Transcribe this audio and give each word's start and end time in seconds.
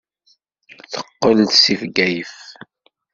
Teqqel-d 0.91 1.51
seg 1.63 1.77
Bgayet. 1.81 2.35